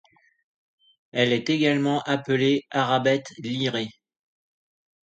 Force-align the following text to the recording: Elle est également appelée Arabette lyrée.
Elle 1.11 1.31
est 1.31 1.51
également 1.51 2.01
appelée 2.07 2.63
Arabette 2.71 3.29
lyrée. 3.37 3.89